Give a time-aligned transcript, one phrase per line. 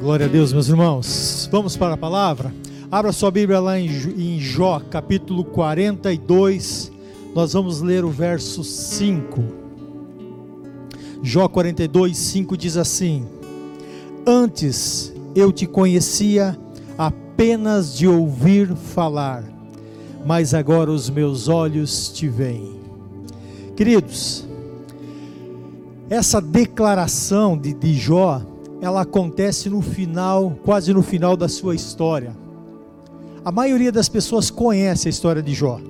[0.00, 1.48] Glória a Deus, meus irmãos.
[1.50, 2.54] Vamos para a palavra.
[2.88, 6.92] Abra sua Bíblia lá em Jó, capítulo 42.
[7.34, 9.42] Nós vamos ler o verso 5.
[11.20, 13.26] Jó 42, 5 diz assim:
[14.24, 16.56] Antes eu te conhecia
[16.96, 19.42] apenas de ouvir falar,
[20.24, 22.78] mas agora os meus olhos te veem.
[23.74, 24.46] Queridos,
[26.08, 32.36] essa declaração de, de Jó ela acontece no final, quase no final da sua história.
[33.44, 35.80] A maioria das pessoas conhece a história de Jó.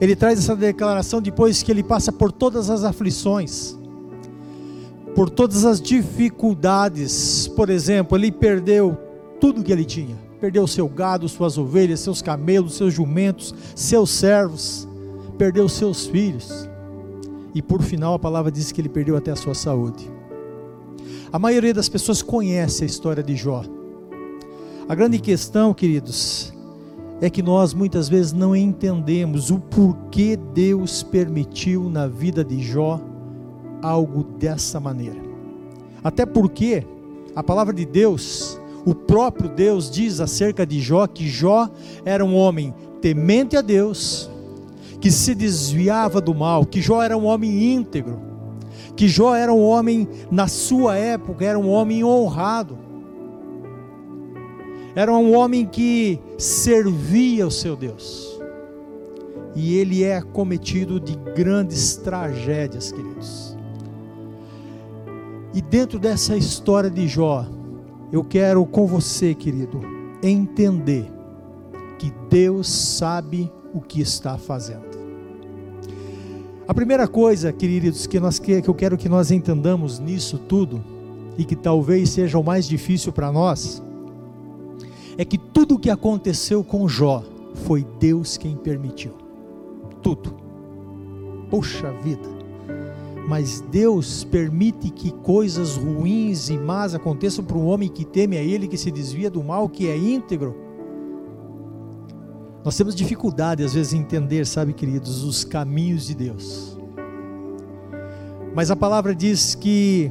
[0.00, 3.78] Ele traz essa declaração depois que ele passa por todas as aflições,
[5.14, 7.48] por todas as dificuldades.
[7.48, 8.96] Por exemplo, ele perdeu
[9.40, 14.86] tudo que ele tinha: perdeu seu gado, suas ovelhas, seus camelos, seus jumentos, seus servos,
[15.38, 16.68] perdeu seus filhos.
[17.54, 20.13] E por final, a palavra diz que ele perdeu até a sua saúde.
[21.34, 23.64] A maioria das pessoas conhece a história de Jó.
[24.88, 26.54] A grande questão, queridos,
[27.20, 33.00] é que nós muitas vezes não entendemos o porquê Deus permitiu na vida de Jó
[33.82, 35.20] algo dessa maneira.
[36.04, 36.86] Até porque
[37.34, 41.68] a palavra de Deus, o próprio Deus diz acerca de Jó que Jó
[42.04, 44.30] era um homem temente a Deus,
[45.00, 48.33] que se desviava do mal, que Jó era um homem íntegro
[48.96, 52.78] que Jó era um homem, na sua época, era um homem honrado,
[54.94, 58.40] era um homem que servia o seu Deus,
[59.54, 63.56] e ele é acometido de grandes tragédias, queridos.
[65.52, 67.46] E dentro dessa história de Jó,
[68.12, 69.80] eu quero com você, querido,
[70.22, 71.10] entender
[71.98, 74.93] que Deus sabe o que está fazendo.
[76.66, 80.82] A primeira coisa, queridos, que, nós, que eu quero que nós entendamos nisso tudo,
[81.36, 83.82] e que talvez seja o mais difícil para nós,
[85.18, 87.22] é que tudo o que aconteceu com Jó
[87.66, 89.12] foi Deus quem permitiu.
[90.02, 90.34] Tudo.
[91.50, 92.34] Poxa vida.
[93.28, 98.42] Mas Deus permite que coisas ruins e más aconteçam para um homem que teme a
[98.42, 100.54] Ele, que se desvia do mal, que é íntegro.
[102.64, 106.78] Nós temos dificuldade às vezes em entender, sabe, queridos, os caminhos de Deus.
[108.54, 110.10] Mas a palavra diz que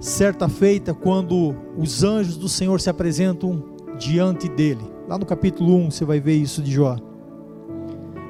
[0.00, 3.62] certa feita, quando os anjos do Senhor se apresentam
[3.98, 6.96] diante dele, lá no capítulo 1 você vai ver isso de Jó.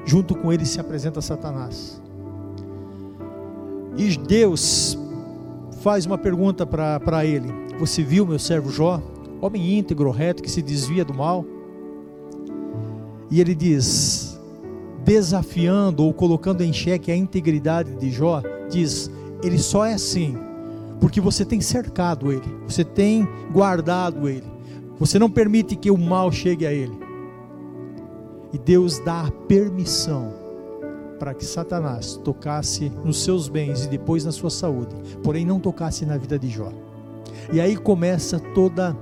[0.05, 2.01] Junto com ele se apresenta Satanás.
[3.95, 4.97] E Deus
[5.79, 7.47] faz uma pergunta para ele:
[7.79, 9.01] Você viu meu servo Jó,
[9.39, 11.45] homem íntegro, reto, que se desvia do mal?
[13.33, 14.39] E ele diz,
[15.03, 19.09] desafiando ou colocando em xeque a integridade de Jó, diz:
[19.41, 20.37] ele só é assim
[20.99, 24.45] porque você tem cercado ele, você tem guardado ele,
[24.99, 26.95] você não permite que o mal chegue a ele.
[28.53, 30.31] E Deus dá a permissão
[31.17, 36.05] para que Satanás tocasse nos seus bens e depois na sua saúde, porém não tocasse
[36.05, 36.71] na vida de Jó.
[37.51, 38.95] E aí começa toda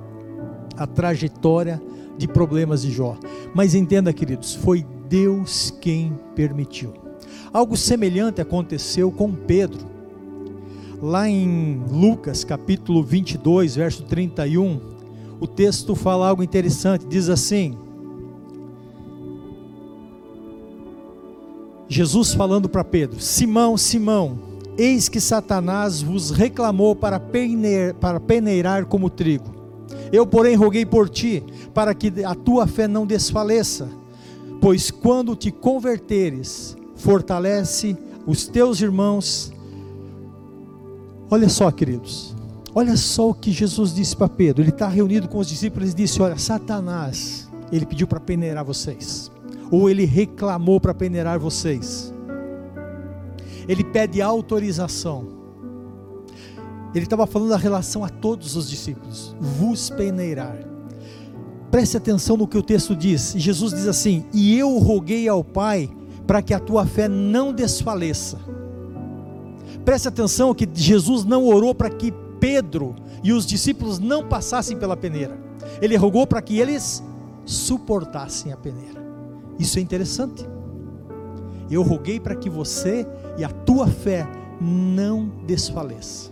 [0.74, 1.82] a trajetória
[2.16, 3.16] de problemas de Jó.
[3.54, 6.94] Mas entenda, queridos, foi Deus quem permitiu.
[7.52, 9.86] Algo semelhante aconteceu com Pedro.
[11.02, 14.80] Lá em Lucas capítulo 22, verso 31,
[15.40, 17.76] o texto fala algo interessante, diz assim:
[21.88, 24.38] Jesus falando para Pedro: Simão, Simão,
[24.78, 29.52] eis que Satanás vos reclamou para peneirar, para peneirar como trigo.
[30.10, 31.42] Eu, porém, roguei por ti,
[31.74, 33.88] para que a tua fé não desfaleça,
[34.60, 37.96] pois quando te converteres, fortalece
[38.26, 39.52] os teus irmãos.
[41.30, 42.36] Olha só, queridos,
[42.74, 44.62] olha só o que Jesus disse para Pedro.
[44.62, 49.30] Ele está reunido com os discípulos e disse: Olha, Satanás, ele pediu para peneirar vocês,
[49.70, 52.12] ou ele reclamou para peneirar vocês.
[53.66, 55.42] Ele pede autorização
[56.94, 59.34] ele estava falando da relação a todos os discípulos.
[59.40, 60.71] Vos peneirar.
[61.72, 63.32] Preste atenção no que o texto diz.
[63.34, 65.88] Jesus diz assim: E eu roguei ao Pai
[66.26, 68.38] para que a tua fé não desfaleça.
[69.82, 74.94] Preste atenção que Jesus não orou para que Pedro e os discípulos não passassem pela
[74.94, 75.34] peneira.
[75.80, 77.02] Ele rogou para que eles
[77.46, 79.02] suportassem a peneira.
[79.58, 80.46] Isso é interessante.
[81.70, 83.06] Eu roguei para que você
[83.38, 84.28] e a tua fé
[84.60, 86.31] não desfaleça.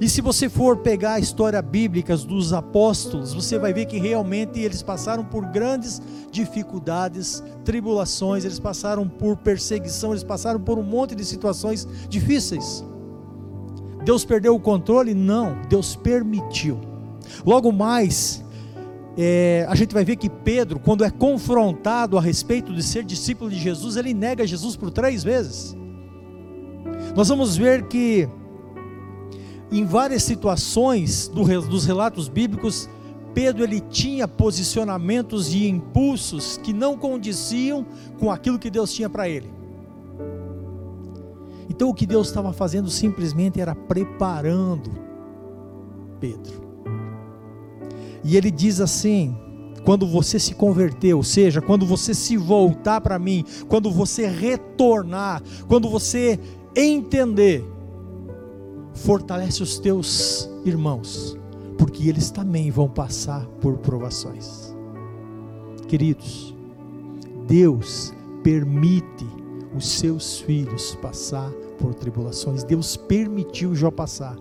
[0.00, 4.60] E se você for pegar a história bíblica dos apóstolos, você vai ver que realmente
[4.60, 6.00] eles passaram por grandes
[6.30, 12.84] dificuldades, tribulações, eles passaram por perseguição, eles passaram por um monte de situações difíceis.
[14.04, 15.14] Deus perdeu o controle?
[15.14, 16.78] Não, Deus permitiu.
[17.44, 18.44] Logo mais,
[19.16, 23.50] é, a gente vai ver que Pedro, quando é confrontado a respeito de ser discípulo
[23.50, 25.76] de Jesus, ele nega Jesus por três vezes.
[27.16, 28.28] Nós vamos ver que
[29.70, 32.88] em várias situações do, dos relatos bíblicos,
[33.34, 37.84] Pedro ele tinha posicionamentos e impulsos que não condiziam
[38.18, 39.50] com aquilo que Deus tinha para ele.
[41.68, 44.90] Então o que Deus estava fazendo simplesmente era preparando
[46.18, 46.64] Pedro.
[48.24, 49.36] E ele diz assim:
[49.84, 55.42] quando você se converter, ou seja, quando você se voltar para mim, quando você retornar,
[55.68, 56.40] quando você
[56.74, 57.64] entender,
[58.96, 61.36] fortalece os teus irmãos,
[61.78, 64.74] porque eles também vão passar por provações.
[65.86, 66.54] Queridos,
[67.46, 68.12] Deus
[68.42, 69.26] permite
[69.76, 72.64] os seus filhos passar por tribulações.
[72.64, 74.36] Deus permitiu Jó passar.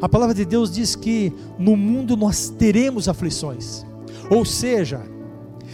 [0.00, 3.84] A palavra de Deus diz que no mundo nós teremos aflições.
[4.30, 5.02] Ou seja,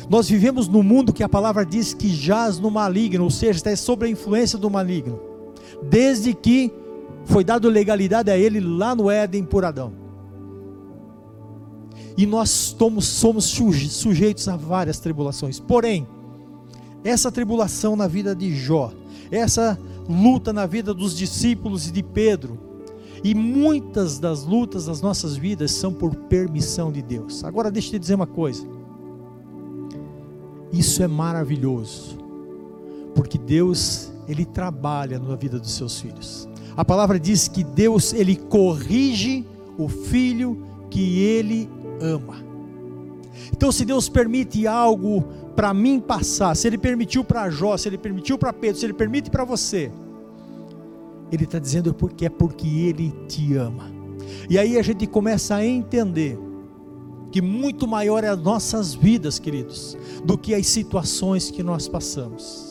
[0.08, 3.76] nós vivemos num mundo que a palavra diz que jaz no maligno, ou seja, está
[3.76, 5.20] sob a influência do maligno.
[5.82, 6.72] Desde que
[7.28, 9.92] foi dado legalidade a ele lá no Éden por Adão.
[12.16, 15.60] E nós somos, somos sujeitos a várias tribulações.
[15.60, 16.08] Porém,
[17.04, 18.92] essa tribulação na vida de Jó,
[19.30, 19.78] essa
[20.08, 22.58] luta na vida dos discípulos e de Pedro,
[23.22, 27.44] e muitas das lutas das nossas vidas são por permissão de Deus.
[27.44, 28.66] Agora deixa eu te dizer uma coisa.
[30.72, 32.16] Isso é maravilhoso.
[33.14, 36.48] Porque Deus, ele trabalha na vida dos seus filhos.
[36.78, 39.44] A palavra diz que Deus ele corrige
[39.76, 41.68] o filho que ele
[42.00, 42.36] ama.
[43.52, 45.24] Então, se Deus permite algo
[45.56, 48.92] para mim passar, se Ele permitiu para Jó, se Ele permitiu para Pedro, se Ele
[48.92, 49.90] permite para você,
[51.32, 53.90] Ele está dizendo porque é porque Ele te ama.
[54.48, 56.38] E aí a gente começa a entender
[57.32, 62.67] que muito maior é as nossas vidas, queridos, do que as situações que nós passamos.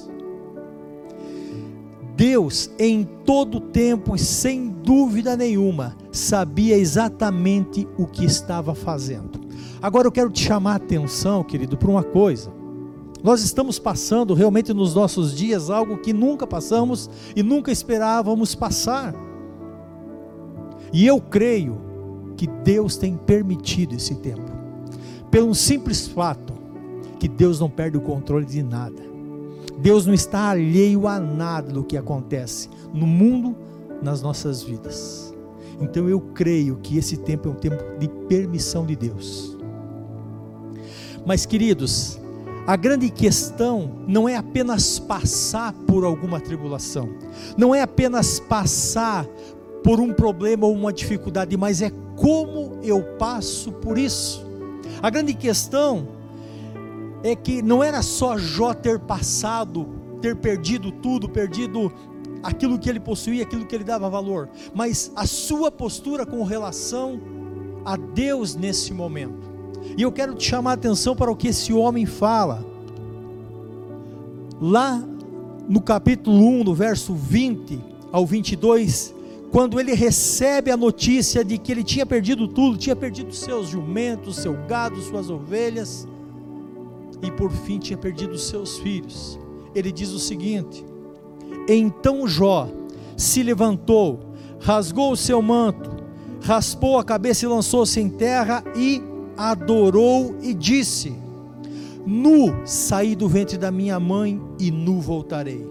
[2.17, 9.39] Deus, em todo tempo e sem dúvida nenhuma, sabia exatamente o que estava fazendo.
[9.79, 12.51] Agora eu quero te chamar a atenção, querido, para uma coisa.
[13.23, 19.13] Nós estamos passando realmente nos nossos dias algo que nunca passamos e nunca esperávamos passar.
[20.91, 21.79] E eu creio
[22.35, 24.51] que Deus tem permitido esse tempo,
[25.29, 26.53] pelo simples fato
[27.19, 29.06] que Deus não perde o controle de nada.
[29.77, 33.56] Deus não está alheio a nada do que acontece no mundo,
[34.01, 35.33] nas nossas vidas.
[35.79, 39.56] Então eu creio que esse tempo é um tempo de permissão de Deus.
[41.25, 42.19] Mas queridos,
[42.65, 47.09] a grande questão não é apenas passar por alguma tribulação,
[47.56, 49.25] não é apenas passar
[49.83, 54.45] por um problema ou uma dificuldade, mas é como eu passo por isso.
[55.01, 56.16] A grande questão
[57.23, 59.87] é que não era só Jó ter passado,
[60.21, 61.91] ter perdido tudo, perdido
[62.43, 67.19] aquilo que ele possuía, aquilo que ele dava valor, mas a sua postura com relação
[67.83, 69.47] a Deus nesse momento.
[69.97, 72.65] E eu quero te chamar a atenção para o que esse homem fala.
[74.59, 75.03] Lá
[75.67, 77.79] no capítulo 1, no verso 20
[78.11, 79.13] ao 22,
[79.51, 84.37] quando ele recebe a notícia de que ele tinha perdido tudo, tinha perdido seus jumentos,
[84.37, 86.07] seu gado, suas ovelhas,
[87.21, 89.40] e por fim tinha perdido seus filhos.
[89.74, 90.86] Ele diz o seguinte:
[91.68, 92.69] Então Jó
[93.16, 94.19] se levantou,
[94.59, 95.90] rasgou o seu manto,
[96.42, 99.02] raspou a cabeça e lançou-se em terra e
[99.36, 101.14] adorou e disse:
[102.06, 105.68] Nu saí do ventre da minha mãe e nu voltarei.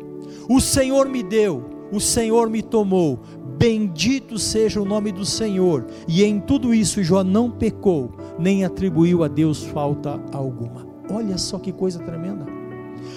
[0.48, 3.18] O Senhor me deu, o Senhor me tomou.
[3.58, 5.86] Bendito seja o nome do Senhor.
[6.06, 10.85] E em tudo isso Jó não pecou, nem atribuiu a Deus falta alguma.
[11.10, 12.46] Olha só que coisa tremenda.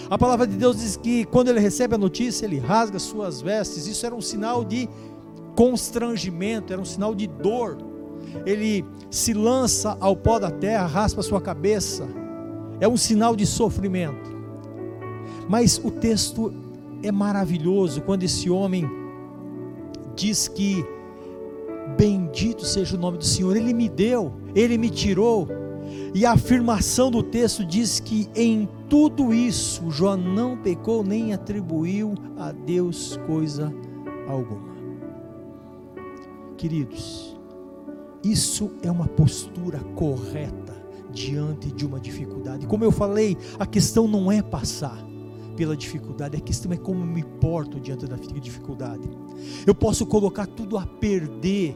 [0.09, 3.87] A palavra de Deus diz que quando ele recebe a notícia, ele rasga suas vestes.
[3.87, 4.89] Isso era um sinal de
[5.55, 7.77] constrangimento, era um sinal de dor.
[8.45, 12.07] Ele se lança ao pó da terra, raspa sua cabeça.
[12.79, 14.37] É um sinal de sofrimento.
[15.47, 16.53] Mas o texto
[17.01, 18.89] é maravilhoso quando esse homem
[20.15, 20.85] diz que
[21.97, 25.47] bendito seja o nome do Senhor, ele me deu, ele me tirou
[26.13, 32.15] e a afirmação do texto diz que em tudo isso Jó não pecou nem atribuiu
[32.37, 33.73] a Deus coisa
[34.27, 34.69] alguma.
[36.57, 37.37] Queridos,
[38.23, 40.77] isso é uma postura correta
[41.11, 42.67] diante de uma dificuldade.
[42.67, 44.97] Como eu falei, a questão não é passar
[45.55, 49.09] pela dificuldade, a questão é como me porto diante da dificuldade.
[49.65, 51.75] Eu posso colocar tudo a perder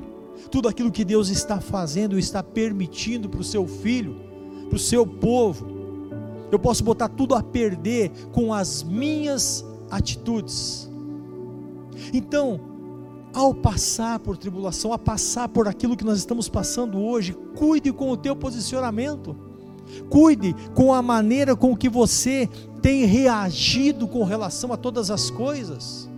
[0.49, 4.15] tudo aquilo que Deus está fazendo, está permitindo para o seu filho,
[4.73, 5.67] para o seu povo.
[6.51, 10.89] Eu posso botar tudo a perder com as minhas atitudes.
[12.11, 12.59] Então,
[13.31, 18.09] ao passar por tribulação, a passar por aquilo que nós estamos passando hoje, cuide com
[18.09, 19.35] o teu posicionamento.
[20.09, 22.49] Cuide com a maneira com que você
[22.81, 26.09] tem reagido com relação a todas as coisas.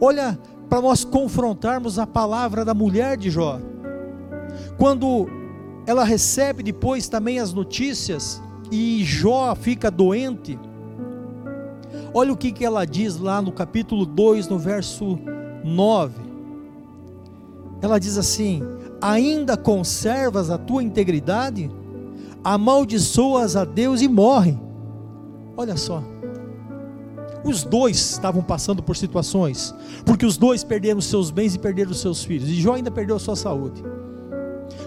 [0.00, 0.38] Olha,
[0.68, 3.60] para nós confrontarmos a palavra da mulher de Jó.
[4.76, 5.41] Quando
[5.86, 10.58] ela recebe depois também as notícias e Jó fica doente,
[12.14, 15.18] olha o que, que ela diz lá no capítulo 2, no verso
[15.64, 16.14] 9.
[17.82, 18.62] Ela diz assim:
[19.00, 21.70] Ainda conservas a tua integridade?
[22.44, 24.58] Amaldiçoas a Deus e morre.
[25.56, 26.02] Olha só.
[27.44, 29.74] Os dois estavam passando por situações,
[30.06, 33.18] porque os dois perderam seus bens e perderam seus filhos, e Jó ainda perdeu a
[33.18, 33.82] sua saúde.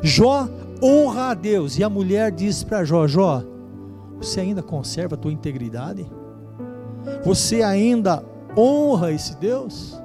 [0.01, 0.47] Jó
[0.85, 3.43] honra a Deus, e a mulher diz para Jó: Jó,
[4.17, 6.05] você ainda conserva a tua integridade?
[7.23, 8.23] Você ainda
[8.55, 9.99] honra esse Deus?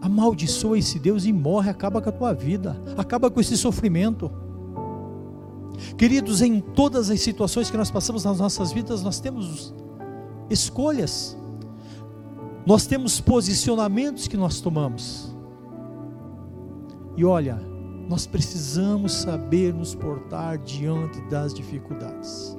[0.00, 4.30] Amaldiçoa esse Deus e morre, acaba com a tua vida, acaba com esse sofrimento.
[5.96, 9.74] Queridos, em todas as situações que nós passamos nas nossas vidas, nós temos
[10.48, 11.36] escolhas,
[12.66, 15.34] nós temos posicionamentos que nós tomamos.
[17.16, 17.69] E olha,
[18.10, 22.58] nós precisamos saber nos portar diante das dificuldades.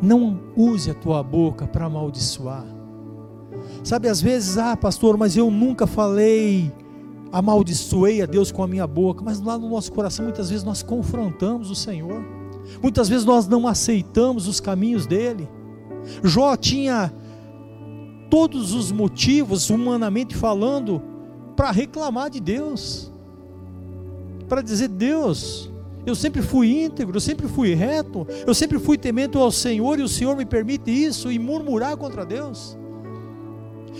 [0.00, 2.64] Não use a tua boca para amaldiçoar.
[3.84, 6.72] Sabe, às vezes, ah, pastor, mas eu nunca falei,
[7.30, 10.82] amaldiçoei a Deus com a minha boca, mas lá no nosso coração, muitas vezes nós
[10.82, 12.24] confrontamos o Senhor,
[12.82, 15.46] muitas vezes nós não aceitamos os caminhos dEle.
[16.24, 17.12] Jó tinha
[18.30, 21.02] todos os motivos, humanamente falando,
[21.54, 23.12] para reclamar de Deus,
[24.50, 25.70] para dizer: Deus,
[26.04, 30.02] eu sempre fui íntegro, eu sempre fui reto, eu sempre fui temente ao Senhor e
[30.02, 32.76] o Senhor me permite isso e murmurar contra Deus.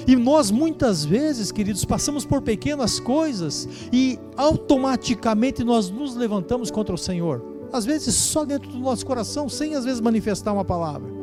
[0.06, 6.94] E nós muitas vezes, queridos, passamos por pequenas coisas e automaticamente nós nos levantamos contra
[6.94, 7.42] o Senhor.
[7.72, 11.20] Às vezes só dentro do nosso coração, sem às vezes manifestar uma palavra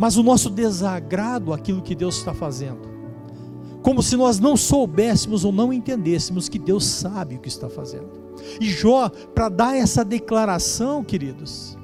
[0.00, 2.88] mas o nosso desagrado àquilo que Deus está fazendo.
[3.82, 8.08] Como se nós não soubéssemos ou não entendêssemos que Deus sabe o que está fazendo.
[8.60, 11.76] E Jó, para dar essa declaração, queridos,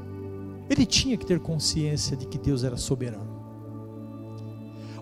[0.68, 3.36] ele tinha que ter consciência de que Deus era soberano.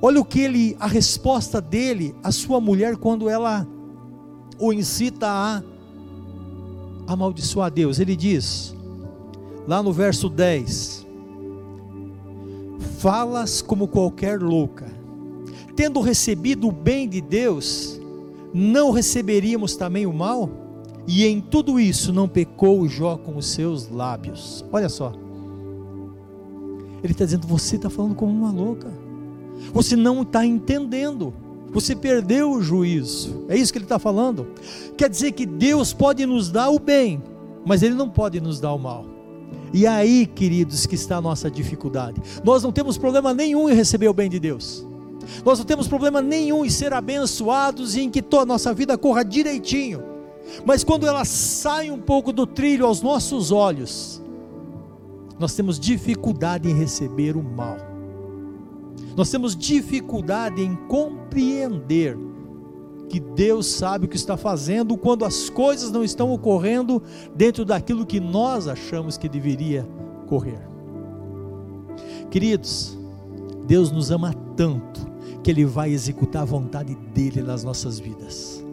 [0.00, 3.66] Olha o que ele, a resposta dele à sua mulher quando ela
[4.58, 5.62] o incita a
[7.06, 7.99] amaldiçoar Deus.
[7.99, 8.75] Ele diz,
[9.66, 11.06] lá no verso 10:
[12.99, 14.92] falas como qualquer louca.
[15.76, 18.00] Tendo recebido o bem de Deus,
[18.52, 20.49] não receberíamos também o mal?
[21.06, 24.64] E em tudo isso não pecou Jó com os seus lábios.
[24.73, 25.12] Olha só.
[27.02, 28.90] Ele está dizendo: você está falando como uma louca.
[29.73, 31.34] Você não está entendendo.
[31.70, 33.44] Você perdeu o juízo.
[33.49, 34.46] É isso que ele está falando.
[34.96, 37.23] Quer dizer que Deus pode nos dar o bem,
[37.66, 39.04] mas Ele não pode nos dar o mal.
[39.73, 42.23] E aí, queridos, que está a nossa dificuldade.
[42.44, 44.87] Nós não temos problema nenhum em receber o bem de Deus.
[45.44, 48.96] Nós não temos problema nenhum em ser abençoados e em que toda a nossa vida
[48.96, 50.13] corra direitinho.
[50.64, 54.22] Mas quando ela sai um pouco do trilho aos nossos olhos,
[55.38, 57.76] nós temos dificuldade em receber o mal.
[59.16, 62.16] Nós temos dificuldade em compreender
[63.08, 67.02] que Deus sabe o que está fazendo quando as coisas não estão ocorrendo
[67.34, 69.86] dentro daquilo que nós achamos que deveria
[70.26, 70.60] correr.
[72.30, 72.98] Queridos,
[73.66, 75.06] Deus nos ama tanto
[75.42, 78.63] que Ele vai executar a vontade dEle nas nossas vidas.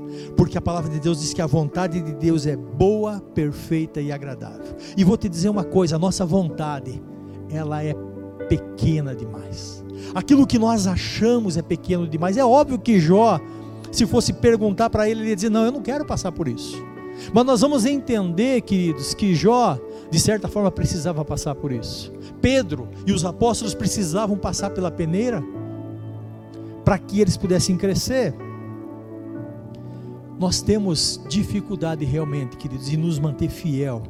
[0.41, 4.11] Porque a palavra de Deus diz que a vontade de Deus é boa, perfeita e
[4.11, 4.75] agradável.
[4.97, 6.99] E vou te dizer uma coisa: a nossa vontade,
[7.47, 7.93] ela é
[8.49, 9.85] pequena demais.
[10.15, 12.37] Aquilo que nós achamos é pequeno demais.
[12.37, 13.39] É óbvio que Jó
[13.91, 16.83] se fosse perguntar para ele, ele ia dizer: Não, eu não quero passar por isso.
[17.31, 19.77] Mas nós vamos entender, queridos, que Jó,
[20.09, 22.11] de certa forma, precisava passar por isso.
[22.41, 25.43] Pedro e os apóstolos precisavam passar pela peneira
[26.83, 28.33] para que eles pudessem crescer.
[30.41, 34.01] Nós temos dificuldade realmente, queridos, em nos manter fiel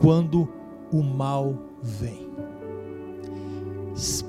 [0.00, 0.48] quando
[0.92, 2.28] o mal vem.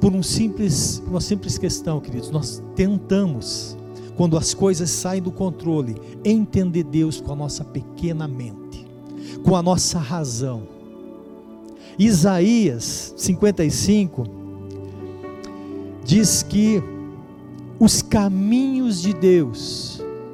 [0.02, 3.78] Por um simples, uma simples questão, queridos, nós tentamos
[4.18, 5.96] quando as coisas saem do controle,
[6.26, 8.88] entender Deus com a nossa pequena mente,
[9.44, 10.64] com a nossa razão.
[12.00, 14.24] Isaías 55
[16.04, 16.82] diz que
[17.80, 19.93] os caminhos de Deus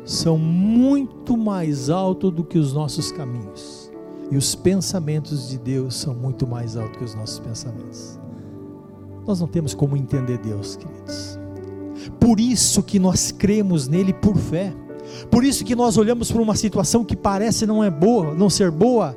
[0.10, 3.92] são muito mais altos do que os nossos caminhos.
[4.32, 8.20] E os pensamentos de Deus são muito mais altos que os nossos pensamentos.
[9.28, 11.40] Nós não temos como entender Deus, queridos.
[12.20, 14.74] Por isso que nós cremos nele por fé.
[15.30, 18.72] Por isso que nós olhamos para uma situação que parece não é boa, não ser
[18.72, 19.16] boa,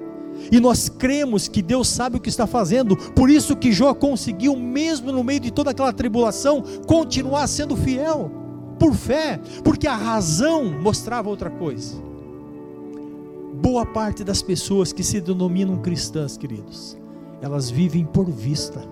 [0.50, 2.96] e nós cremos que Deus sabe o que está fazendo.
[2.96, 8.41] Por isso que Jó conseguiu, mesmo no meio de toda aquela tribulação, continuar sendo fiel,
[8.82, 12.02] por fé, porque a razão mostrava outra coisa.
[13.62, 16.98] Boa parte das pessoas que se denominam cristãs, queridos,
[17.40, 18.82] elas vivem por vista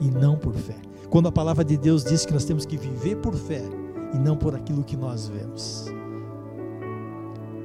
[0.00, 0.76] e não por fé.
[1.10, 3.62] Quando a palavra de Deus diz que nós temos que viver por fé
[4.14, 5.92] e não por aquilo que nós vemos.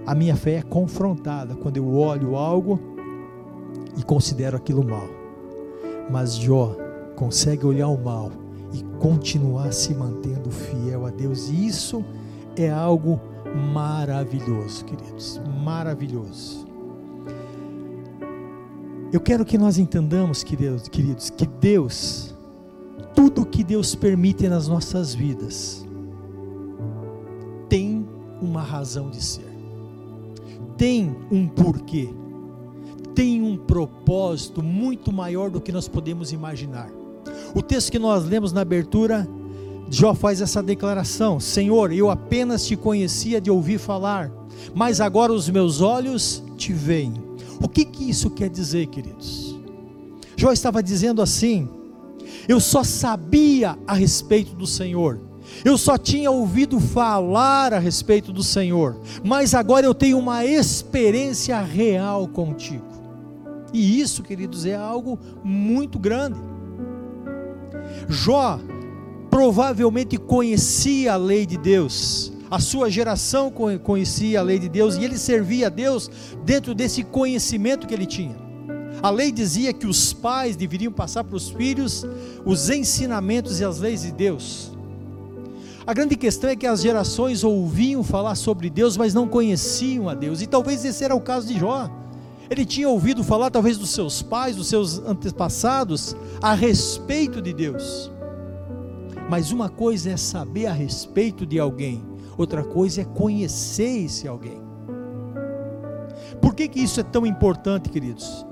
[0.05, 2.77] A minha fé é confrontada quando eu olho algo
[3.97, 5.07] e considero aquilo mal.
[6.11, 6.75] Mas Jó
[7.15, 11.49] consegue olhar o mal e continuar se mantendo fiel a Deus.
[11.49, 12.03] E isso
[12.55, 13.19] é algo
[13.73, 16.67] maravilhoso, queridos, maravilhoso.
[19.11, 22.35] Eu quero que nós entendamos, queridos, queridos que Deus,
[23.15, 25.85] tudo que Deus permite nas nossas vidas,
[27.67, 28.07] tem
[28.41, 29.49] uma razão de ser,
[30.77, 32.13] tem um porquê
[33.19, 36.89] tem um propósito muito maior do que nós podemos imaginar.
[37.53, 39.27] O texto que nós lemos na abertura,
[39.89, 44.31] Jó faz essa declaração: Senhor, eu apenas te conhecia de ouvir falar,
[44.73, 47.13] mas agora os meus olhos te veem.
[47.61, 49.59] O que, que isso quer dizer, queridos?
[50.37, 51.67] Jó estava dizendo assim:
[52.47, 55.19] eu só sabia a respeito do Senhor,
[55.65, 61.59] eu só tinha ouvido falar a respeito do Senhor, mas agora eu tenho uma experiência
[61.59, 62.87] real contigo.
[63.73, 66.39] E isso, queridos, é algo muito grande.
[68.07, 68.59] Jó
[69.29, 73.51] provavelmente conhecia a lei de Deus, a sua geração
[73.83, 76.09] conhecia a lei de Deus e ele servia a Deus
[76.43, 78.35] dentro desse conhecimento que ele tinha.
[79.03, 82.05] A lei dizia que os pais deveriam passar para os filhos
[82.43, 84.71] os ensinamentos e as leis de Deus.
[85.85, 90.13] A grande questão é que as gerações ouviam falar sobre Deus, mas não conheciam a
[90.13, 91.89] Deus, e talvez esse era o caso de Jó.
[92.49, 98.11] Ele tinha ouvido falar, talvez, dos seus pais, dos seus antepassados, a respeito de Deus.
[99.29, 102.03] Mas uma coisa é saber a respeito de alguém,
[102.35, 104.59] outra coisa é conhecer esse alguém.
[106.41, 108.45] Por que, que isso é tão importante, queridos?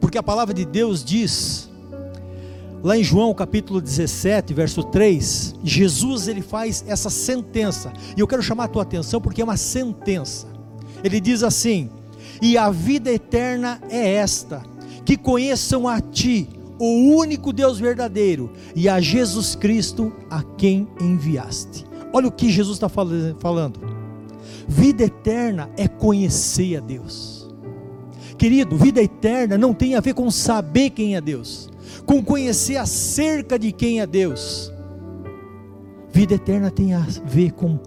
[0.00, 1.68] Porque a palavra de Deus diz,
[2.82, 8.42] lá em João capítulo 17, verso 3, Jesus ele faz essa sentença, e eu quero
[8.42, 10.46] chamar a tua atenção porque é uma sentença.
[11.02, 11.90] Ele diz assim:
[12.40, 14.62] e a vida eterna é esta:
[15.04, 21.86] que conheçam a Ti, o único Deus verdadeiro, e a Jesus Cristo, a quem enviaste.
[22.12, 23.80] Olha o que Jesus está falando.
[24.68, 27.48] Vida eterna é conhecer a Deus.
[28.36, 31.70] Querido, vida eterna não tem a ver com saber quem é Deus,
[32.04, 34.72] com conhecer acerca de quem é Deus.
[36.12, 37.78] Vida eterna tem a ver com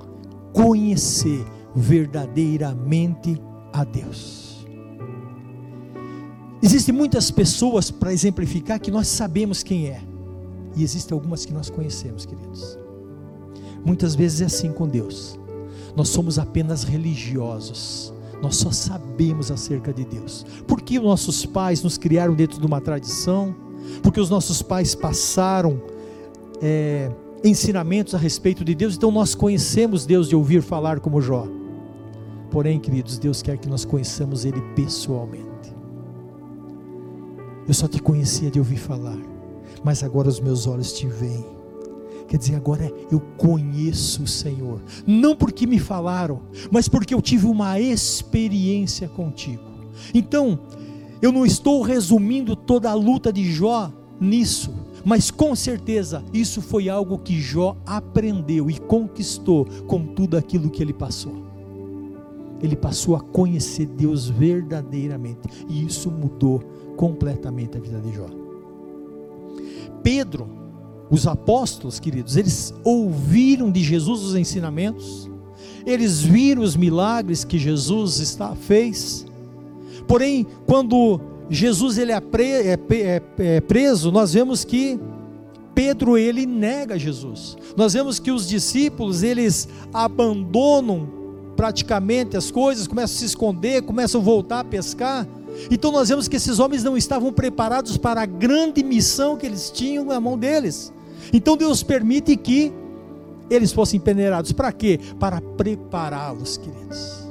[0.53, 3.39] conhecer verdadeiramente
[3.73, 4.38] a Deus.
[6.61, 10.01] Existem muitas pessoas para exemplificar que nós sabemos quem é,
[10.75, 12.77] e existem algumas que nós conhecemos, queridos.
[13.83, 15.39] Muitas vezes é assim com Deus.
[15.95, 18.13] Nós somos apenas religiosos.
[18.41, 20.45] Nós só sabemos acerca de Deus.
[20.67, 23.55] Porque os nossos pais nos criaram dentro de uma tradição,
[24.01, 25.81] porque os nossos pais passaram
[26.61, 27.11] é,
[27.43, 31.47] ensinamentos a respeito de Deus, então nós conhecemos Deus de ouvir falar como Jó.
[32.51, 35.48] Porém, queridos, Deus quer que nós conheçamos Ele pessoalmente.
[37.69, 39.19] Eu só te conhecia de ouvir falar,
[39.83, 41.45] mas agora os meus olhos te veem.
[42.27, 47.45] Quer dizer, agora eu conheço o Senhor, não porque me falaram, mas porque eu tive
[47.45, 49.61] uma experiência contigo.
[50.15, 50.57] Então,
[51.21, 54.73] eu não estou resumindo toda a luta de Jó nisso,
[55.05, 60.81] mas com certeza isso foi algo que Jó aprendeu e conquistou com tudo aquilo que
[60.81, 61.49] ele passou
[62.61, 66.63] ele passou a conhecer Deus verdadeiramente, e isso mudou
[66.99, 68.25] completamente a vida de Jó.
[70.03, 70.49] Pedro,
[71.09, 75.31] os apóstolos, queridos, eles ouviram de Jesus os ensinamentos,
[75.85, 79.25] eles viram os milagres que Jesus está, fez,
[80.09, 84.99] porém, quando Jesus ele é, pre, é, é, é preso, nós vemos que
[85.73, 87.55] Pedro ele nega Jesus.
[87.77, 91.07] Nós vemos que os discípulos eles abandonam
[91.55, 95.25] praticamente as coisas, começam a se esconder, começam a voltar a pescar.
[95.69, 99.69] Então nós vemos que esses homens não estavam preparados para a grande missão que eles
[99.69, 100.93] tinham na mão deles.
[101.33, 102.73] Então Deus permite que
[103.49, 104.51] eles fossem peneirados.
[104.51, 104.99] Para quê?
[105.19, 107.27] Para prepará-los, queridos.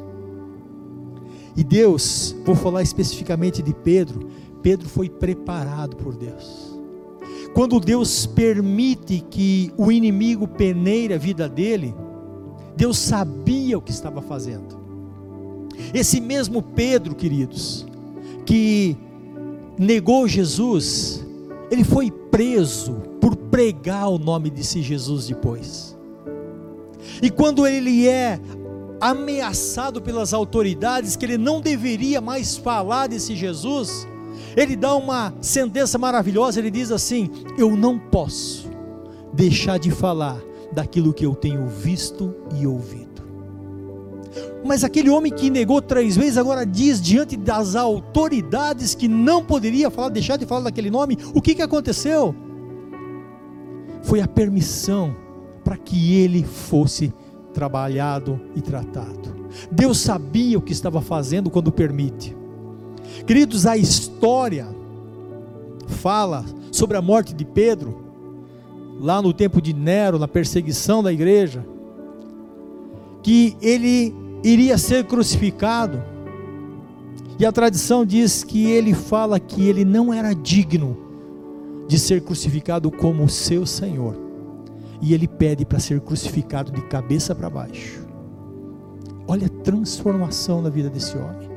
[1.57, 4.29] E Deus, vou falar especificamente de Pedro,
[4.63, 6.79] Pedro foi preparado por Deus.
[7.53, 11.95] Quando Deus permite que o inimigo peneire a vida dele,
[12.77, 14.79] Deus sabia o que estava fazendo.
[15.93, 17.88] Esse mesmo Pedro, queridos,
[18.49, 18.97] que
[19.79, 21.23] negou Jesus,
[21.71, 25.95] ele foi preso por pregar o nome de si Jesus depois.
[27.21, 28.41] E quando ele é
[29.03, 34.09] ameaçado pelas autoridades que ele não deveria mais falar desse Jesus,
[34.57, 38.71] ele dá uma sentença maravilhosa, ele diz assim: Eu não posso
[39.35, 40.41] deixar de falar
[40.73, 43.28] daquilo que eu tenho visto e ouvido.
[44.65, 49.91] Mas aquele homem que negou três vezes agora diz diante das autoridades que não poderia
[49.91, 51.19] falar, deixar de falar daquele nome.
[51.35, 52.35] O que, que aconteceu?
[54.03, 55.15] Foi a permissão
[55.65, 57.13] para que ele fosse
[57.53, 59.37] trabalhado e tratado.
[59.71, 62.37] Deus sabia o que estava fazendo quando permite.
[63.27, 64.69] Queridos, a história
[65.87, 68.05] fala sobre a morte de Pedro,
[69.01, 71.65] lá no tempo de Nero, na perseguição da igreja,
[73.23, 76.03] que ele iria ser crucificado.
[77.39, 80.97] E a tradição diz que ele fala que ele não era digno
[81.87, 84.17] de ser crucificado como o seu Senhor.
[85.01, 88.07] E ele pede para ser crucificado de cabeça para baixo.
[89.27, 91.49] Olha a transformação na vida desse homem.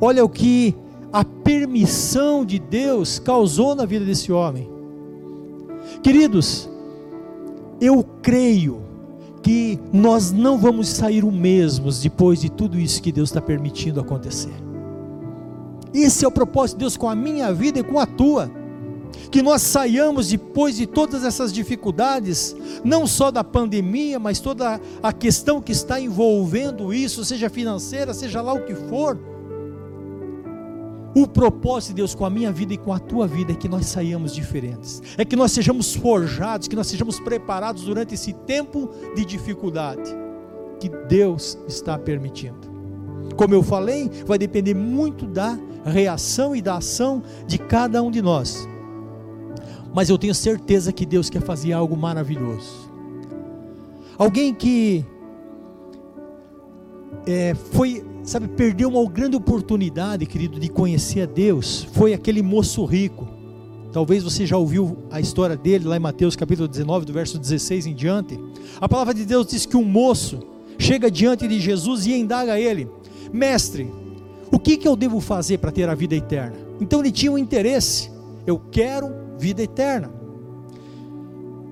[0.00, 0.74] Olha o que
[1.12, 4.68] a permissão de Deus causou na vida desse homem.
[6.02, 6.68] Queridos,
[7.80, 8.87] eu creio
[9.42, 14.00] que nós não vamos sair o mesmos depois de tudo isso que Deus está permitindo
[14.00, 14.54] acontecer.
[15.92, 18.50] Esse é o propósito de Deus com a minha vida e com a tua.
[19.30, 25.12] Que nós saiamos depois de todas essas dificuldades, não só da pandemia, mas toda a
[25.12, 29.18] questão que está envolvendo isso, seja financeira, seja lá o que for
[31.22, 33.68] o propósito de Deus com a minha vida e com a tua vida é que
[33.68, 38.90] nós saiamos diferentes, é que nós sejamos forjados, que nós sejamos preparados durante esse tempo
[39.14, 40.14] de dificuldade
[40.78, 42.68] que Deus está permitindo.
[43.36, 48.20] Como eu falei, vai depender muito da reação e da ação de cada um de
[48.20, 48.68] nós.
[49.94, 52.88] Mas eu tenho certeza que Deus quer fazer algo maravilhoso.
[54.18, 55.04] Alguém que
[57.26, 62.84] é, foi sabe, perdeu uma grande oportunidade, querido, de conhecer a Deus, foi aquele moço
[62.84, 63.26] rico.
[63.90, 67.86] Talvez você já ouviu a história dele lá em Mateus capítulo 19, do verso 16
[67.86, 68.38] em diante.
[68.78, 70.40] A palavra de Deus diz que um moço
[70.78, 72.86] chega diante de Jesus e indaga a ele:
[73.32, 73.90] Mestre,
[74.52, 76.54] o que, que eu devo fazer para ter a vida eterna?
[76.82, 78.10] Então ele tinha um interesse:
[78.46, 80.12] Eu quero vida eterna.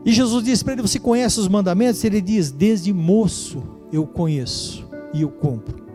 [0.06, 2.02] E Jesus disse para ele: Você conhece os mandamentos?
[2.02, 5.85] Ele diz: Desde moço eu conheço e eu cumpro.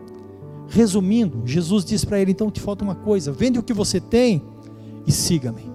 [0.72, 4.42] Resumindo, Jesus diz para ele: então te falta uma coisa, vende o que você tem
[5.06, 5.70] e siga-me.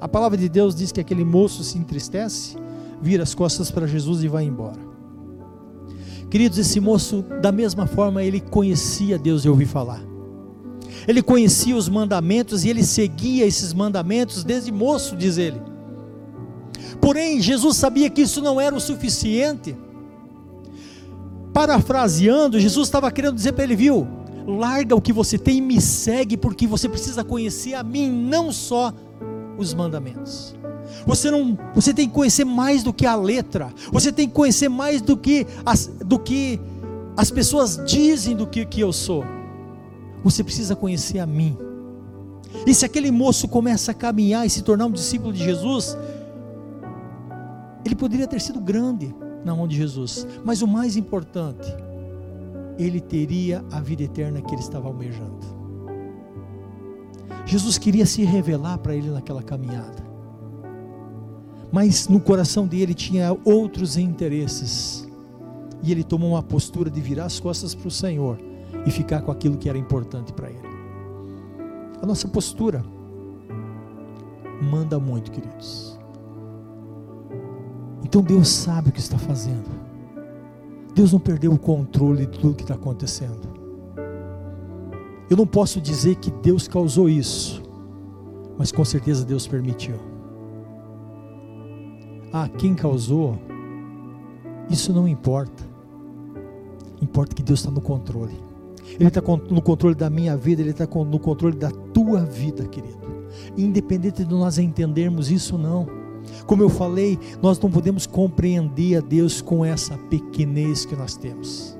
[0.00, 2.56] A palavra de Deus diz que aquele moço se entristece,
[3.00, 4.86] vira as costas para Jesus e vai embora.
[6.30, 10.02] Queridos, esse moço, da mesma forma, ele conhecia Deus e ouvi falar.
[11.06, 15.60] Ele conhecia os mandamentos e ele seguia esses mandamentos desde moço, diz ele.
[17.00, 19.74] Porém, Jesus sabia que isso não era o suficiente.
[21.58, 24.06] Parafraseando, Jesus estava querendo dizer para ele, viu?
[24.46, 28.52] larga o que você tem e me segue, porque você precisa conhecer a mim, não
[28.52, 28.94] só
[29.58, 30.54] os mandamentos.
[31.04, 33.72] Você não, você tem que conhecer mais do que a letra.
[33.90, 36.60] Você tem que conhecer mais do que as, do que
[37.16, 39.24] as pessoas dizem do que, que eu sou.
[40.22, 41.58] Você precisa conhecer a mim.
[42.64, 45.98] E se aquele moço começa a caminhar e se tornar um discípulo de Jesus,
[47.84, 49.12] ele poderia ter sido grande
[49.44, 51.72] na mão de Jesus, mas o mais importante,
[52.78, 55.46] ele teria a vida eterna que ele estava almejando.
[57.44, 60.06] Jesus queria se revelar para ele naquela caminhada,
[61.72, 65.08] mas no coração dele tinha outros interesses,
[65.82, 68.38] e ele tomou uma postura de virar as costas para o Senhor
[68.84, 70.68] e ficar com aquilo que era importante para ele.
[72.02, 72.84] A nossa postura
[74.62, 75.97] manda muito, queridos.
[78.08, 79.68] Então Deus sabe o que está fazendo.
[80.94, 83.46] Deus não perdeu o controle de tudo que está acontecendo.
[85.28, 87.62] Eu não posso dizer que Deus causou isso,
[88.56, 89.96] mas com certeza Deus permitiu.
[92.32, 93.38] Ah, quem causou,
[94.70, 95.62] isso não importa.
[97.02, 98.40] Importa que Deus está no controle.
[98.98, 102.96] Ele está no controle da minha vida, Ele está no controle da tua vida, querido.
[103.54, 106.07] Independente de nós entendermos isso ou não.
[106.46, 111.76] Como eu falei, nós não podemos compreender a Deus com essa pequenez que nós temos.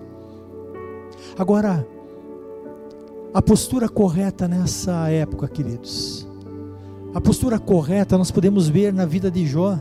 [1.39, 1.87] Agora,
[3.33, 6.27] a postura correta nessa época, queridos,
[7.15, 9.79] a postura correta nós podemos ver na vida de Jó.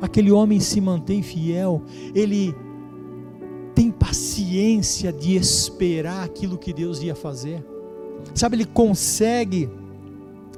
[0.00, 1.82] Aquele homem se mantém fiel,
[2.14, 2.54] ele
[3.74, 7.64] tem paciência de esperar aquilo que Deus ia fazer.
[8.34, 9.68] Sabe, ele consegue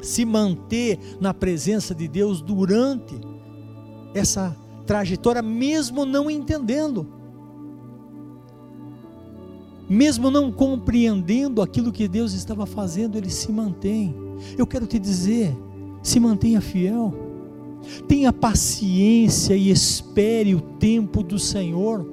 [0.05, 3.15] se manter na presença de Deus durante
[4.15, 7.07] essa trajetória, mesmo não entendendo,
[9.89, 14.15] mesmo não compreendendo aquilo que Deus estava fazendo, ele se mantém.
[14.57, 15.57] Eu quero te dizer,
[16.03, 17.15] se mantenha fiel,
[18.07, 22.07] tenha paciência e espere o tempo do Senhor.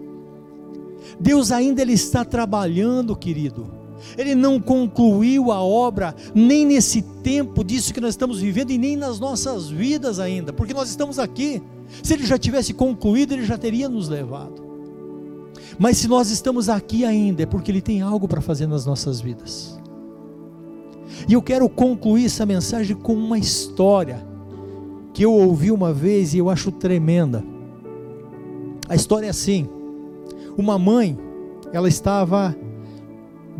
[1.19, 3.80] Deus ainda ele está trabalhando, querido.
[4.17, 8.95] Ele não concluiu a obra nem nesse tempo disso que nós estamos vivendo e nem
[8.95, 11.61] nas nossas vidas ainda, porque nós estamos aqui.
[12.03, 14.71] Se ele já tivesse concluído, ele já teria nos levado.
[15.77, 19.19] Mas se nós estamos aqui ainda, é porque ele tem algo para fazer nas nossas
[19.19, 19.79] vidas.
[21.27, 24.25] E eu quero concluir essa mensagem com uma história
[25.13, 27.43] que eu ouvi uma vez e eu acho tremenda.
[28.87, 29.67] A história é assim:
[30.57, 31.17] uma mãe,
[31.71, 32.55] ela estava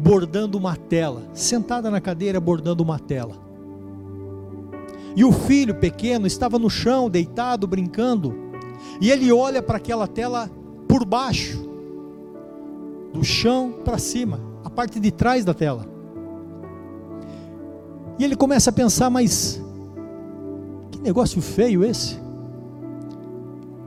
[0.02, 3.36] bordando uma tela, sentada na cadeira bordando uma tela.
[5.16, 8.34] E o filho pequeno estava no chão, deitado, brincando,
[9.00, 10.50] e ele olha para aquela tela
[10.88, 11.70] por baixo,
[13.14, 15.86] do chão para cima, a parte de trás da tela.
[18.18, 19.62] E ele começa a pensar, mas
[20.90, 22.20] que negócio feio esse?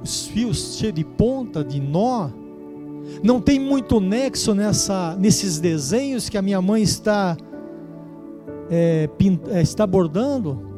[0.03, 2.29] Os fios cheios de ponta, de nó,
[3.22, 7.37] não tem muito nexo nessa, nesses desenhos que a minha mãe está,
[8.70, 9.09] é,
[9.50, 10.72] é, está bordando.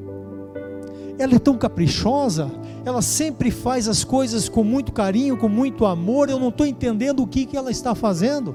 [1.18, 2.50] Ela é tão caprichosa,
[2.84, 6.28] ela sempre faz as coisas com muito carinho, com muito amor.
[6.28, 8.54] Eu não estou entendendo o que, que ela está fazendo.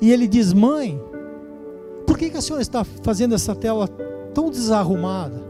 [0.00, 1.00] E ele diz: Mãe,
[2.06, 3.88] por que, que a senhora está fazendo essa tela
[4.34, 5.44] tão desarrumada?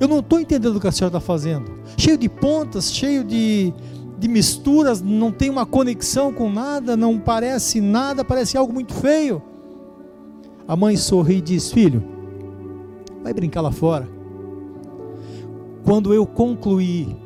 [0.00, 1.70] Eu não estou entendendo o que a senhora está fazendo.
[1.96, 3.72] Cheio de pontas, cheio de,
[4.18, 9.40] de misturas, não tem uma conexão com nada, não parece nada, parece algo muito feio.
[10.66, 12.02] A mãe sorri e diz: Filho,
[13.22, 14.08] vai brincar lá fora.
[15.84, 17.16] Quando eu concluir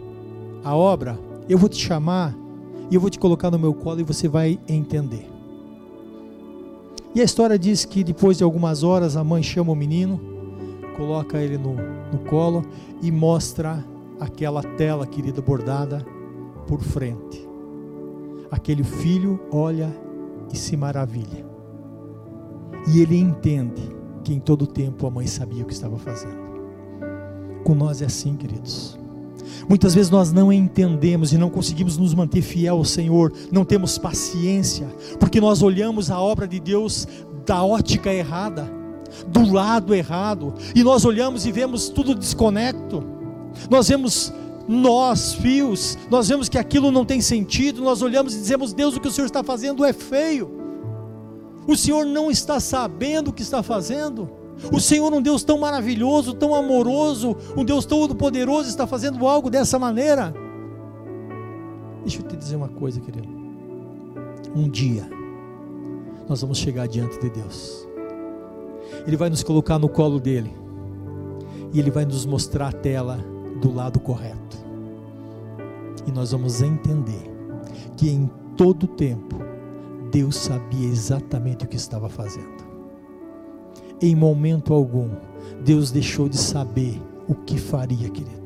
[0.62, 2.36] a obra, eu vou te chamar
[2.90, 5.28] e eu vou te colocar no meu colo e você vai entender.
[7.14, 10.20] E a história diz que depois de algumas horas a mãe chama o menino,
[10.96, 12.62] coloca ele no, no colo
[13.02, 13.84] e mostra
[14.20, 16.06] aquela tela querida bordada
[16.66, 17.48] por frente.
[18.50, 19.94] Aquele filho olha
[20.52, 21.44] e se maravilha.
[22.88, 23.82] E ele entende
[24.24, 26.42] que em todo tempo a mãe sabia o que estava fazendo.
[27.64, 28.98] Com nós é assim, queridos.
[29.68, 33.98] Muitas vezes nós não entendemos e não conseguimos nos manter fiel ao Senhor, não temos
[33.98, 34.86] paciência,
[35.18, 37.06] porque nós olhamos a obra de Deus
[37.46, 38.70] da ótica errada,
[39.28, 43.04] do lado errado, e nós olhamos e vemos tudo desconecto.
[43.70, 44.32] Nós vemos
[44.68, 49.00] nós, fios, nós vemos que aquilo não tem sentido, nós olhamos e dizemos: Deus, o
[49.00, 50.50] que o Senhor está fazendo é feio.
[51.66, 54.28] O Senhor não está sabendo o que está fazendo.
[54.72, 59.78] O Senhor, um Deus tão maravilhoso, tão amoroso, um Deus todo-poderoso, está fazendo algo dessa
[59.78, 60.34] maneira.
[62.02, 63.28] Deixa eu te dizer uma coisa, querido.
[64.54, 65.08] Um dia,
[66.28, 67.88] nós vamos chegar diante de Deus.
[69.06, 70.52] Ele vai nos colocar no colo dele.
[71.72, 73.24] E ele vai nos mostrar a tela
[73.62, 74.58] do lado correto.
[76.06, 77.30] E nós vamos entender
[77.96, 79.36] que em todo tempo
[80.10, 82.62] Deus sabia exatamente o que estava fazendo.
[84.00, 85.10] Em momento algum,
[85.64, 88.42] Deus deixou de saber o que faria, querido.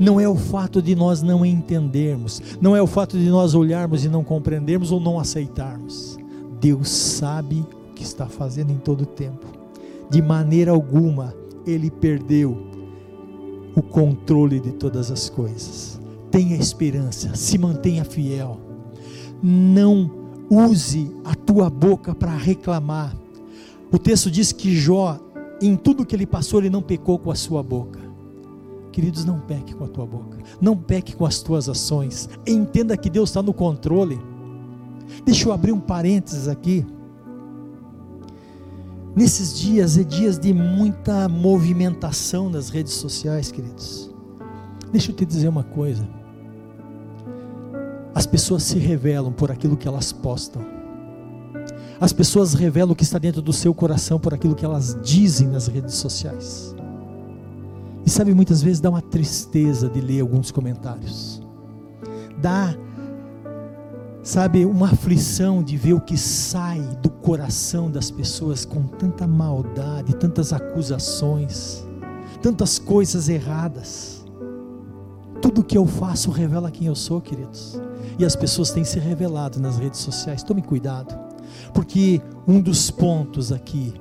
[0.00, 4.04] Não é o fato de nós não entendermos, não é o fato de nós olharmos
[4.04, 6.18] e não compreendermos ou não aceitarmos.
[6.60, 9.46] Deus sabe o que está fazendo em todo tempo.
[10.10, 12.73] De maneira alguma ele perdeu
[13.74, 16.00] o controle de todas as coisas.
[16.30, 18.60] Tenha esperança, se mantenha fiel.
[19.42, 20.10] Não
[20.50, 23.14] use a tua boca para reclamar.
[23.92, 25.18] O texto diz que Jó,
[25.60, 28.00] em tudo que ele passou, ele não pecou com a sua boca.
[28.90, 32.28] Queridos, não peque com a tua boca, não peque com as tuas ações.
[32.46, 34.20] Entenda que Deus está no controle.
[35.24, 36.86] Deixa eu abrir um parênteses aqui.
[39.16, 44.10] Nesses dias é dias de muita movimentação nas redes sociais, queridos.
[44.90, 46.08] Deixa eu te dizer uma coisa.
[48.12, 50.62] As pessoas se revelam por aquilo que elas postam.
[52.00, 55.46] As pessoas revelam o que está dentro do seu coração por aquilo que elas dizem
[55.46, 56.74] nas redes sociais.
[58.04, 61.40] E sabe, muitas vezes dá uma tristeza de ler alguns comentários.
[62.42, 62.74] Dá,
[64.24, 70.16] sabe, uma aflição de ver o que sai do coração das pessoas com tanta maldade,
[70.16, 71.86] tantas acusações,
[72.40, 74.24] tantas coisas erradas.
[75.42, 77.78] Tudo que eu faço revela quem eu sou, queridos.
[78.18, 80.42] E as pessoas têm se revelado nas redes sociais.
[80.42, 81.14] Tome cuidado,
[81.74, 83.92] porque um dos pontos aqui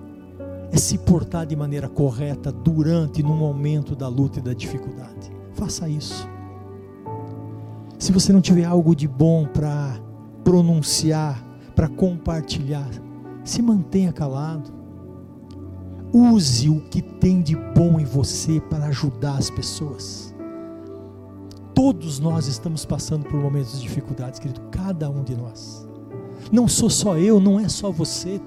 [0.71, 5.33] é se portar de maneira correta durante e no momento da luta e da dificuldade.
[5.53, 6.29] Faça isso.
[7.99, 10.01] Se você não tiver algo de bom para
[10.43, 11.43] pronunciar,
[11.75, 12.89] para compartilhar,
[13.43, 14.71] se mantenha calado.
[16.13, 20.33] Use o que tem de bom em você para ajudar as pessoas.
[21.73, 25.87] Todos nós estamos passando por momentos de dificuldades, querido, cada um de nós.
[26.51, 28.39] Não sou só eu, não é só você,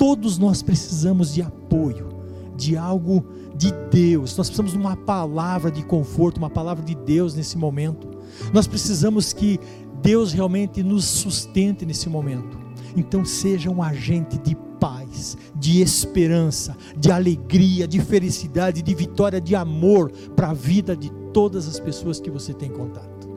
[0.00, 2.08] Todos nós precisamos de apoio,
[2.56, 3.22] de algo
[3.54, 4.34] de Deus.
[4.34, 8.08] Nós precisamos de uma palavra de conforto, uma palavra de Deus nesse momento.
[8.50, 9.60] Nós precisamos que
[10.02, 12.58] Deus realmente nos sustente nesse momento.
[12.96, 19.54] Então, seja um agente de paz, de esperança, de alegria, de felicidade, de vitória, de
[19.54, 23.28] amor para a vida de todas as pessoas que você tem contato.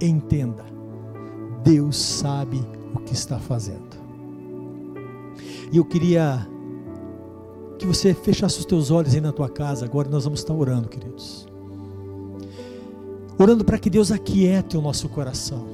[0.00, 0.64] Entenda,
[1.62, 2.60] Deus sabe
[2.94, 4.00] o que está fazendo.
[5.70, 6.48] E eu queria
[7.78, 9.84] que você fechasse os teus olhos aí na tua casa.
[9.84, 11.49] Agora nós vamos estar orando, queridos.
[13.40, 15.66] Orando para que Deus aquiete o nosso coração.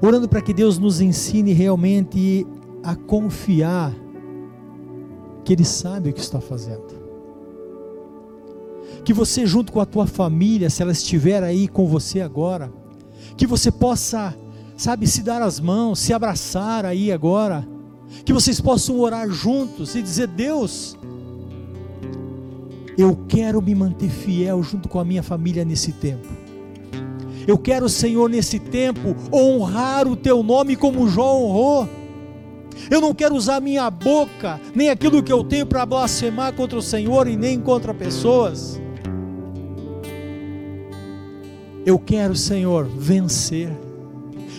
[0.00, 2.46] Orando para que Deus nos ensine realmente
[2.82, 3.94] a confiar
[5.44, 6.98] que Ele sabe o que está fazendo.
[9.04, 12.72] Que você, junto com a tua família, se ela estiver aí com você agora,
[13.36, 14.34] que você possa,
[14.78, 17.68] sabe, se dar as mãos, se abraçar aí agora
[18.24, 20.96] que vocês possam orar juntos e dizer: Deus,
[23.00, 26.28] eu quero me manter fiel junto com a minha família nesse tempo.
[27.46, 31.88] Eu quero, Senhor, nesse tempo, honrar o teu nome como Jó honrou.
[32.90, 36.82] Eu não quero usar minha boca, nem aquilo que eu tenho para blasfemar contra o
[36.82, 38.80] Senhor e nem contra pessoas.
[41.84, 43.70] Eu quero, Senhor, vencer.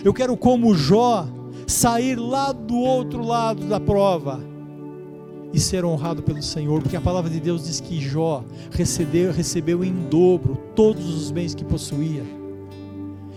[0.04, 1.26] Eu quero, como Jó,
[1.66, 4.51] sair lá do outro lado da prova
[5.52, 9.84] e ser honrado pelo Senhor, porque a palavra de Deus diz que Jó recebeu, recebeu
[9.84, 12.24] em dobro todos os bens que possuía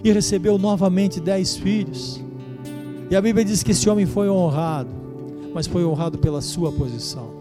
[0.04, 2.24] e recebeu novamente dez filhos.
[3.10, 4.90] E a Bíblia diz que esse homem foi honrado,
[5.54, 7.34] mas foi honrado pela sua posição.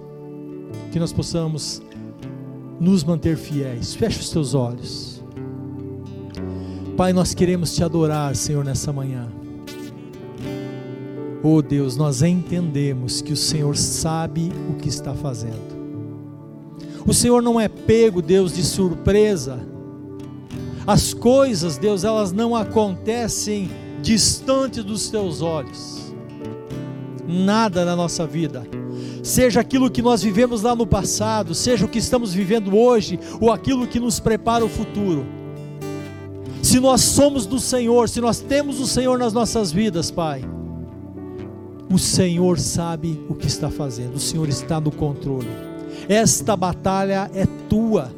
[0.91, 1.83] Que nós possamos
[2.81, 3.95] nos manter fiéis.
[3.95, 5.23] Feche os teus olhos.
[6.97, 9.29] Pai, nós queremos te adorar, Senhor, nessa manhã.
[11.47, 15.75] Oh Deus, nós entendemos que o Senhor sabe o que está fazendo.
[17.07, 19.61] O Senhor não é pego, Deus, de surpresa.
[20.87, 26.15] As coisas, Deus, elas não acontecem distante dos teus olhos.
[27.29, 28.67] Nada na nossa vida,
[29.23, 33.53] seja aquilo que nós vivemos lá no passado, seja o que estamos vivendo hoje, ou
[33.53, 35.27] aquilo que nos prepara o futuro.
[36.63, 40.54] Se nós somos do Senhor, se nós temos o Senhor nas nossas vidas, Pai,
[41.95, 45.47] o Senhor sabe o que está fazendo, o Senhor está no controle.
[46.09, 48.13] Esta batalha é tua.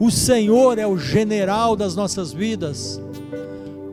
[0.00, 3.00] O Senhor é o general das nossas vidas.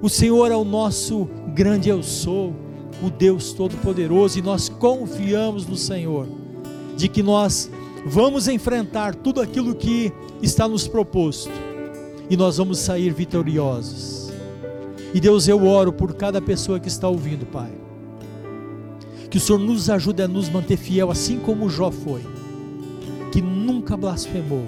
[0.01, 2.55] O Senhor é o nosso grande eu sou,
[3.03, 6.27] o Deus Todo-Poderoso, e nós confiamos no Senhor,
[6.97, 7.69] de que nós
[8.03, 11.51] vamos enfrentar tudo aquilo que está nos proposto,
[12.27, 14.31] e nós vamos sair vitoriosos.
[15.13, 17.81] E Deus, eu oro por cada pessoa que está ouvindo, Pai
[19.32, 22.22] que o Senhor nos ajude a nos manter fiel, assim como Jó foi,
[23.32, 24.67] que nunca blasfemou,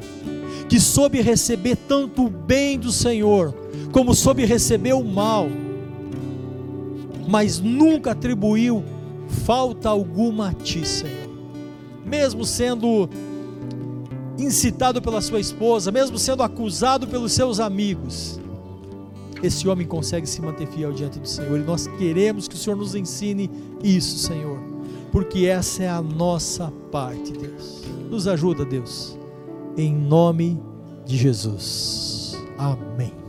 [0.69, 3.54] que soube receber tanto o bem do Senhor,
[3.91, 5.47] como soube receber o mal,
[7.28, 8.84] mas nunca atribuiu
[9.45, 11.30] falta alguma a ti, Senhor.
[12.06, 13.10] Mesmo sendo
[14.38, 18.39] incitado pela sua esposa, mesmo sendo acusado pelos seus amigos,
[19.44, 21.60] esse homem consegue se manter fiel diante do Senhor.
[21.60, 23.52] E nós queremos que o Senhor nos ensine
[23.83, 24.58] isso, Senhor,
[25.12, 27.83] porque essa é a nossa parte, Deus.
[28.10, 29.19] Nos ajuda, Deus,
[29.77, 30.60] em nome
[31.06, 32.37] de Jesus.
[32.58, 33.23] Amém.